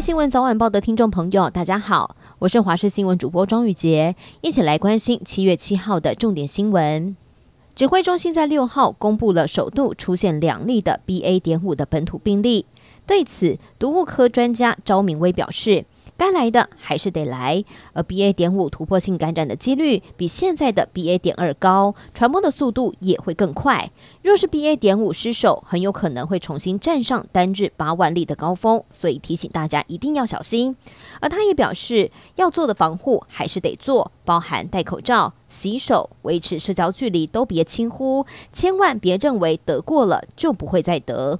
[0.00, 7.16] 新闻早晚报的听众朋友，大家好，我是华视新闻主播庄宇杰，一起来关心七月七号的重点新闻。
[7.74, 11.40] 指挥中心在六号公布了首度出现两例的 BA.
[11.40, 12.66] 点五的本土病例，
[13.06, 15.86] 对此，毒物科专家招明威表示。
[16.16, 18.32] 该来的还是得来，而 BA.
[18.32, 21.18] 点五突破性感染的几率比现在的 BA.
[21.18, 23.90] 点二高，传播的速度也会更快。
[24.22, 24.76] 若是 BA.
[24.76, 30.74] 点五失守，很有可能会重新站上单日八万例的高峰，所以提醒大家一定要小心。
[31.20, 41.38] 而他也表示，要做的防护还是得做，包含戴口罩、洗手、维持社交距离，都别轻忽，千万别认为得过了就不会再得。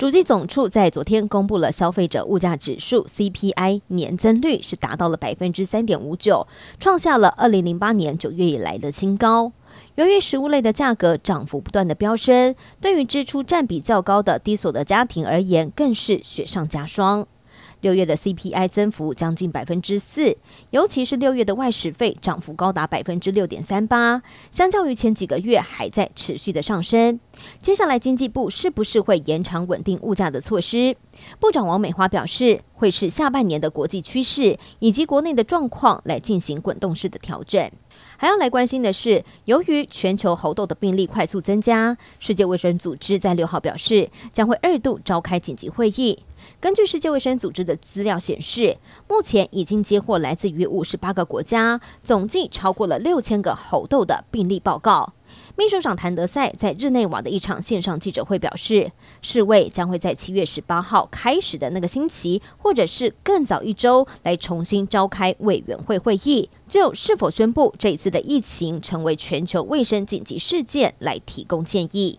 [0.00, 6.46] 主机总处在昨天公布了消费者物价指数 CPI 年增率是达到了百分之三点五九，
[6.78, 9.52] 创下了二零零八年九月以来的新高。
[9.96, 17.26] 由于食物类的价格涨幅不断的飙升，对于支出占比较高的低所得家庭而言，更是雪上加霜。
[17.80, 20.36] 六月的 CPI 增幅将近百分之四，
[20.70, 27.18] 尤其是六月的外食费涨幅高达百分之六点三八，相较于前几个月还在持续的上升。
[27.60, 30.96] 接下来经济部是不是会延长稳定物价的措施？
[31.38, 37.70] 部长王美花表示，会是下半年的国际趋势以及国内的状况来进行滚动式的调整。
[38.16, 46.18] 还要来关心的是，由于全球猴痘的病例快速增加，世界卫生组织在六号表示，将会二度召开紧急会议。
[46.60, 48.76] 根据世界卫生组织的资料显示，
[49.08, 55.14] 目前已经接获来自于五十八个国家，总计超过了六千个猴痘的病例报告。
[55.56, 72.18] 秘书长谭德赛在日内瓦的一场线上记者会表示，世卫将会在七月十八号开始的那个星期，或者是更早一周，来重新召开委员会会议，就是否宣布这一次的疫情成为全球卫生紧急事件来提供建议。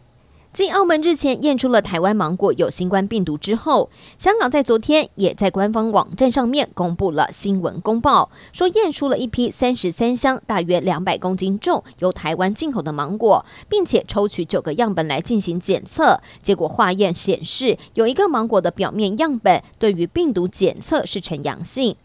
[0.53, 21.95] 继澳门日前验出了台湾芒果有新冠病毒之后，香港在昨天也在官方网站上面公布了新闻公报，说验出了一批三十三箱、大约两百公斤重由台湾进口的芒果，并且抽取九个样本来进行检测，结果化验显示有一个芒果的表面样本对于病毒检测是呈阳性。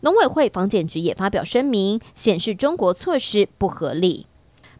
[0.00, 4.24] 农委会防检局也发表声明，显示中国措施不合理。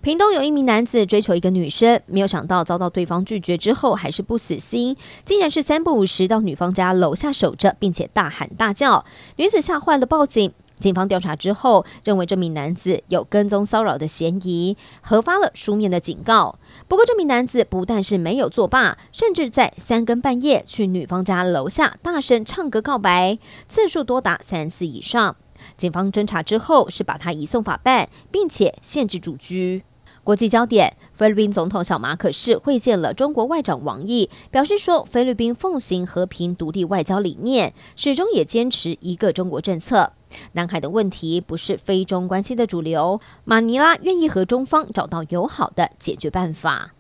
[0.03, 4.97] 屏东有一名男子追求一个女生，没有想到遭到对方拒绝之后，还是不死心，
[5.27, 9.05] 竟然是三不五时到女方家楼下守着，并且大喊大叫。
[9.37, 10.53] 女子吓坏了，报警。
[10.79, 16.59] 警方调查之后，认为这名男子有跟踪骚扰的嫌疑，核发了书面的警告。
[16.89, 25.37] 不过，这名男子不但是没有作罢，甚至在三更半夜去女方家楼下大声唱歌告白，次数多达三次以上。
[25.77, 29.83] 警方侦查之后，是把他移送法办，并且限制住居。
[30.23, 40.13] 国际焦点：菲律宾总统小马可是会见了中国外长王毅，表示说菲律宾奉行和平独立外交理念，始终也坚持一个中国政策。
[40.53, 46.93] 南海的问题不是非中关系的主流，马尼拉愿意和中方找到友好的解决办法。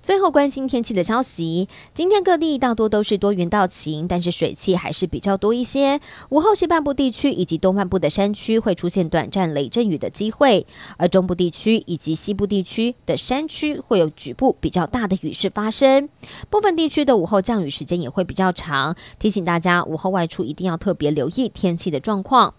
[0.00, 6.00] 最后关心天气的消息，今天各地大多都是多云到晴，但是水汽还是比较多一些。
[6.30, 10.66] 午后西半部地区以及东半部的山区会出现短暂雷阵雨的机会，
[10.96, 16.08] 而中部地区以及西部地区的山区会有局部比较大的雨势发生。
[16.48, 22.54] 部分地区的午后降雨时间也会比较长，提醒大家午后外出一定要特别留意天气的状况。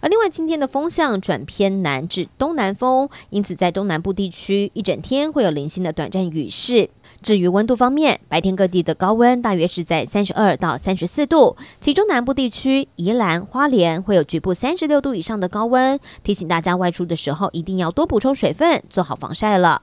[0.00, 6.90] 而另外，今天的风向转偏南至东南风，因此在东南部地区一整天会有零星的短暂雨势。
[7.22, 15.98] 至于温度方面，白天各地的高温大约是在三十二到三十四度，其中南部地区宜兰花莲会有局部三十六度以上的高温。
[16.22, 19.82] 提醒大家外出的时候一定要多补充水分，做好防晒了。